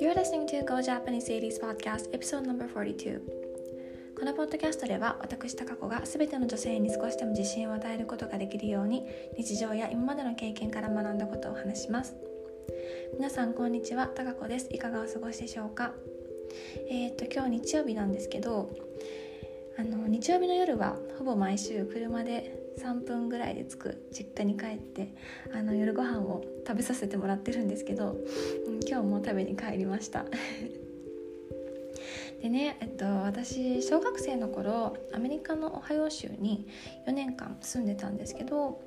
[0.00, 2.54] You're listening to Go Japanese 80s Podcast Episode No.
[2.54, 3.20] 42
[4.18, 9.04] このポッドキャストでは私高子が全ての女性に少しでも自信を与えることができるように
[9.36, 12.14] 日常や今までの経験から学んだことを話します。
[13.18, 14.06] 皆さんこんにちは。
[14.06, 14.68] 高子です。
[14.70, 15.92] いかがお過ごしでしょうか？
[16.88, 18.70] えー、っと今日日曜日なんですけど
[19.76, 25.14] あの日曜日の夜はほぼ毎週車で3分ぐらいで着く実家に帰って
[25.52, 28.16] あの夜ご飯を食べさせてもらってるんですけど、
[28.66, 30.24] うん、今日も食べに帰りました。
[32.44, 36.66] でね、えっと、私小学生の頃アメリカのオハイオ州に
[37.08, 38.82] 4年間住んでたんですけど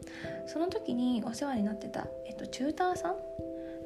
[0.45, 3.15] その時にお世話になってた、えっと、チューターさん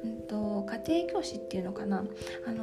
[0.04, 2.04] うんと、家庭教師っていうのかな？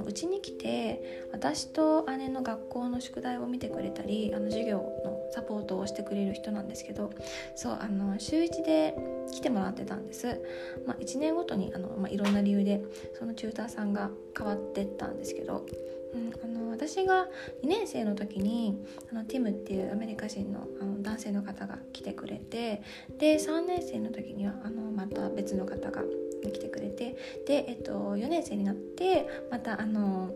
[0.05, 7.11] うちに来て私と姉の学校の宿題を見てくれたりあの授業のサポートをしてくれる人なんですけど
[7.55, 8.95] そうあの週1で
[9.31, 10.41] 来てもらってたんです、
[10.85, 12.83] まあ、1年ごとにあの、まあ、いろんな理由で
[13.17, 15.65] そのチューターさんが変わってったんですけど、
[16.13, 17.27] うん、あの私が
[17.63, 22.81] 2年生の時にあのティムっていうアメリカ人のあの男性の方が来てくれて
[23.17, 26.01] で3年生の時にはあのまた別の方が
[26.41, 30.31] 来てくれてで、えっと、4年生になってまたあの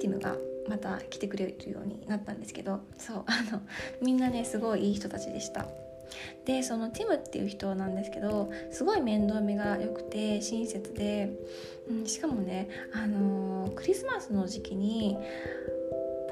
[0.00, 0.36] ティムが
[0.68, 3.60] また来てくれるようになったんですけどそうあの
[4.00, 5.66] みんなねすごいいい人たちでした。
[6.44, 11.30] でそのティムっていう人なんですけどすごい面倒見が良くて親切で、
[11.88, 15.16] うん、しかもね、あのー、クリスマスの時期に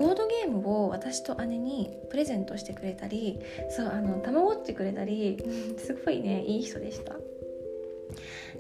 [0.00, 3.38] ボードゲームを私と姉にプレゼントしてくれたり
[3.70, 5.38] そうあのたまごっちくれたり、
[5.78, 7.14] すごいねいい人でした。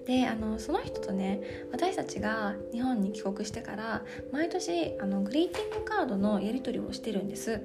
[0.08, 7.60] であのその人とね私たちが日本に帰国してから毎年あのグリーティングカードのやり取りをしてるんです。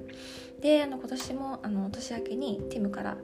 [0.60, 3.16] であの今年もあの年明けにティムから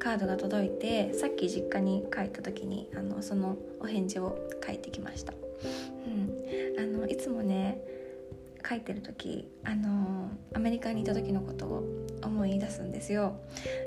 [0.00, 5.32] カードが届いてさっき実家に帰った時にあのそのお返事を書いてきました、
[6.06, 7.80] うん、あのいつもね
[8.66, 11.84] 書いてる時あのアメリカにいた時のことを
[12.22, 13.36] 思い出すんですよ。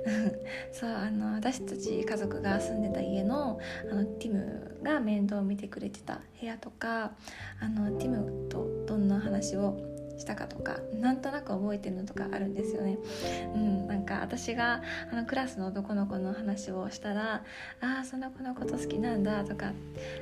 [0.72, 3.60] そうあの私たち家族が住んでた家の
[3.92, 7.14] あのティムが面倒を見てくれてた部屋とか
[7.60, 9.78] あのティムとどんな話を
[10.18, 12.98] したかとかなんとなく覚えてるのとかあるんですよね。
[13.54, 17.44] うん、なんか私があのクラスの男の子の話をしたら
[17.82, 19.74] 「ああその子のこと好きなんだ」とか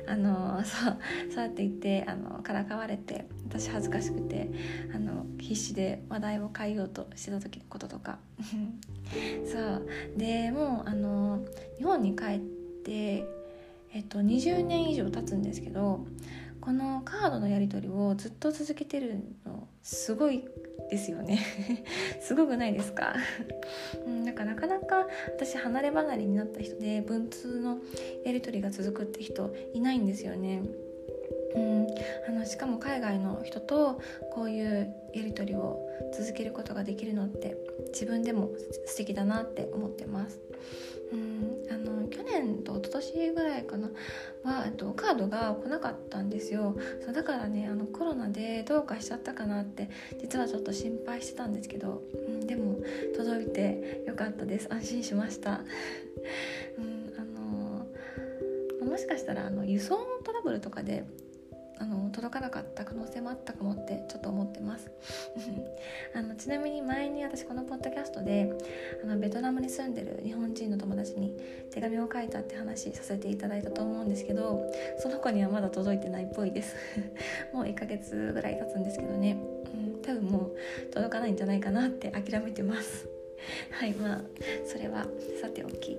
[0.06, 0.96] あの そう
[1.32, 4.50] そうやって言ってあのからかわれて私恥ずかしくて
[4.94, 8.18] あの必死で話題を変えようとしてた時のこととか
[9.46, 11.44] そうでもうあの
[11.78, 12.40] 日本に帰っ
[12.84, 13.24] て
[13.94, 16.06] えっと20年以上経つんですけど
[16.60, 20.42] このカードのやり取りをずっと続けてるのすごい
[20.90, 21.38] ですよね
[22.20, 23.14] すごくないですか？
[24.04, 27.78] うん、なんかなかなか私離れ離れになった人で文通の
[28.24, 30.62] やり取りが続くって人いないんですよね。
[31.56, 31.86] うん、
[32.28, 34.00] あのしかも海外の人と
[34.32, 35.80] こういうやり取りを
[36.16, 37.56] 続けることができるのって
[37.92, 38.50] 自分でも
[38.86, 40.38] 素敵だなって思ってます。
[41.12, 41.66] うん。
[41.70, 43.90] あの去年と一昨年ぐらいかな。
[44.42, 46.76] はとカードが来なかったんですよ。
[47.04, 49.88] そうだからねあのコロナでどうかしちゃったかなって
[50.20, 52.78] 実はちょっと心配してたんですけど、うん、でも
[53.16, 54.68] 届いてよかったです。
[54.70, 55.64] 安心しました、
[56.78, 57.24] うんあ
[58.84, 61.04] のもしかしたらあの輸送のトラブルとかで
[61.78, 64.90] あの届かなかった可能性もあったかもってちょっと思ってます。
[66.14, 68.50] あのちなみに前に私このポッドキャストで
[69.04, 71.36] あのベトナムに住んでる日本人の友達に
[71.70, 76.76] 手紙を書いたって話させていただいたと思うんですけどその子にはまだ届いてないっぽいです。
[77.52, 79.36] もう1ヶ月ぐらい経つんですけどね、
[79.74, 80.56] うん、多分もう
[80.90, 83.08] 届かないんじゃないかなって諦めてます。
[83.70, 84.20] はいまあ
[84.64, 85.06] それは
[85.40, 85.98] さておき。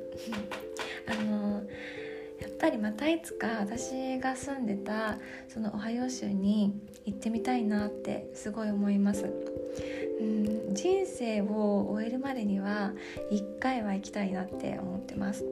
[1.05, 2.06] あのー
[2.39, 5.17] やっぱりまたいつか私が住んでた
[5.47, 9.25] そのオハイオ州に行ってみたいなってすごい思います。
[10.19, 12.93] うん人生を終えるまでには
[13.31, 15.45] 1回は行きたいなって思ってます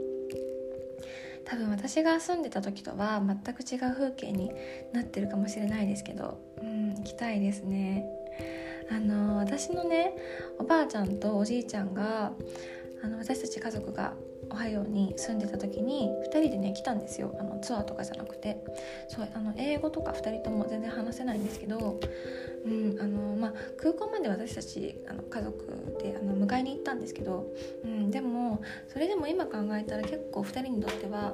[1.45, 4.51] 多分私が住んでた時とは全く違う風景に
[4.93, 8.05] なってるかもしれないですけどうん行きたいですね
[8.91, 10.13] あの私のね
[10.59, 12.33] おばあちゃんとおじいちゃんが
[13.03, 14.13] あの私たち家族が
[14.49, 17.35] オハイオに住んでた時に2人でね来たんですよ。
[17.39, 18.63] あのツアーとかじゃなくて。
[19.07, 21.99] そうあの英語とか2人とも全然話せないんですけど、
[22.65, 27.47] うんあのまあ、空港まで私たちあの家族であの迎えに行ったんですけど、
[27.83, 31.33] うん、でもそれでも今考えたら結構2人にとっては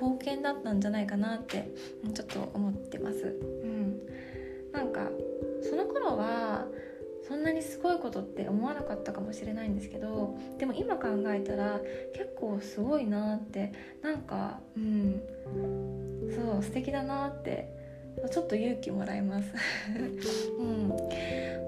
[0.00, 1.70] 冒険だったんじゃないかなって
[2.14, 3.36] ちょっと思ってます。
[3.62, 4.00] うん、
[4.72, 5.08] なんか
[5.62, 6.66] その頃は
[7.26, 11.80] そんなにすごいことって思わなかったかもしれないんですけどでも今考えたら
[12.14, 13.72] 結構すごいなって
[14.02, 15.22] なんかうん
[16.34, 17.82] そう素敵だなって
[18.30, 19.50] ちょっと勇気もらいます、
[20.58, 20.88] うん、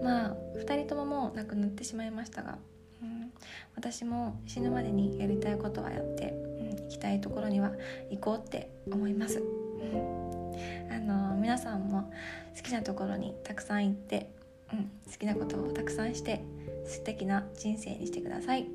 [0.03, 2.59] まあ2人とももう亡くなってしまいましたが、
[3.03, 3.33] うん、
[3.77, 7.73] 私も死ぬまでにやりたいことはやって、うん、行きたいところには
[8.11, 12.13] 行こうって思います、うん、あの皆さんも
[12.55, 14.29] 好きなところにたくさん行って、
[14.75, 16.43] うん、好きなことをたくさんして
[16.87, 18.67] 素敵な人生にしてください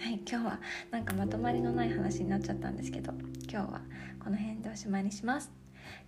[0.00, 0.60] はい、今日は
[0.90, 3.12] なんかまとまりのない話になっちゃったんですけど
[3.48, 3.82] 今日は
[4.18, 5.50] この辺でおしまいにします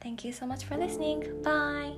[0.00, 1.22] Thank you so much for listening.
[1.42, 1.94] Bye.